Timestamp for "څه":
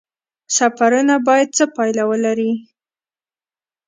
1.57-1.65